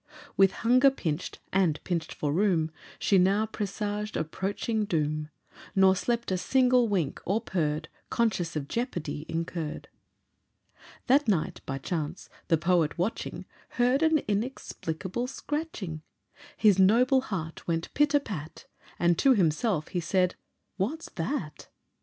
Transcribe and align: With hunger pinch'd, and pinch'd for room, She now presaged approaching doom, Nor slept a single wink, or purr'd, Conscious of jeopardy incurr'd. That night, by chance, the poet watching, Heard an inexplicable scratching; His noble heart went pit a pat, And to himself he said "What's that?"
With 0.35 0.53
hunger 0.65 0.89
pinch'd, 0.89 1.37
and 1.53 1.79
pinch'd 1.83 2.11
for 2.11 2.33
room, 2.33 2.71
She 2.97 3.19
now 3.19 3.45
presaged 3.45 4.17
approaching 4.17 4.83
doom, 4.85 5.29
Nor 5.75 5.95
slept 5.95 6.31
a 6.31 6.39
single 6.39 6.87
wink, 6.87 7.21
or 7.23 7.39
purr'd, 7.39 7.87
Conscious 8.09 8.55
of 8.55 8.67
jeopardy 8.67 9.27
incurr'd. 9.29 9.89
That 11.05 11.27
night, 11.27 11.61
by 11.67 11.77
chance, 11.77 12.29
the 12.47 12.57
poet 12.57 12.97
watching, 12.97 13.45
Heard 13.77 14.01
an 14.01 14.23
inexplicable 14.27 15.27
scratching; 15.27 16.01
His 16.57 16.79
noble 16.79 17.21
heart 17.21 17.67
went 17.67 17.93
pit 17.93 18.15
a 18.15 18.19
pat, 18.19 18.65
And 18.97 19.19
to 19.19 19.35
himself 19.35 19.89
he 19.89 19.99
said 19.99 20.33
"What's 20.77 21.09
that?" 21.11 21.67